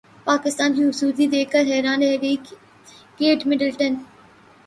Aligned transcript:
پاکستان 0.27 0.69
کی 0.73 0.81
خوبصورتی 0.83 1.25
دیکھ 1.33 1.51
کر 1.51 1.63
حیران 1.71 1.99
رہ 2.03 2.15
گئی 2.21 2.35
کیٹ 3.17 3.39
مڈلٹن 3.47 3.93